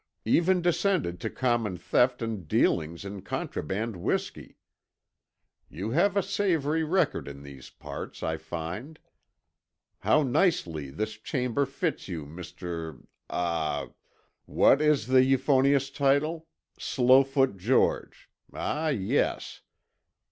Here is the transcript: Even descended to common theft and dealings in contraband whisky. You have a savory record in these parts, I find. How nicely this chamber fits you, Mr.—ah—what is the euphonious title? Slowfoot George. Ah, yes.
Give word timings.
Even 0.25 0.63
descended 0.63 1.19
to 1.19 1.29
common 1.29 1.77
theft 1.77 2.23
and 2.23 2.47
dealings 2.47 3.05
in 3.05 3.21
contraband 3.21 3.95
whisky. 3.97 4.57
You 5.69 5.91
have 5.91 6.17
a 6.17 6.23
savory 6.23 6.83
record 6.83 7.27
in 7.27 7.43
these 7.43 7.69
parts, 7.69 8.23
I 8.23 8.37
find. 8.37 8.97
How 9.99 10.23
nicely 10.23 10.89
this 10.89 11.19
chamber 11.19 11.67
fits 11.67 12.07
you, 12.07 12.25
Mr.—ah—what 12.25 14.81
is 14.81 15.05
the 15.05 15.23
euphonious 15.23 15.91
title? 15.91 16.47
Slowfoot 16.79 17.57
George. 17.57 18.27
Ah, 18.51 18.87
yes. 18.87 19.61